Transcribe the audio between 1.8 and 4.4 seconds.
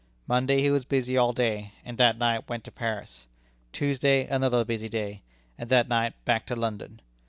and that night went to Paris. Tuesday,